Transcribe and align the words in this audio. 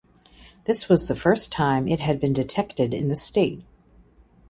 This 0.65 0.89
was 0.89 1.07
the 1.07 1.15
first 1.15 1.51
time 1.51 1.87
it 1.87 1.99
had 1.99 2.19
been 2.19 2.33
detected 2.33 2.91
in 2.91 3.07
the 3.07 3.15
state. 3.15 3.63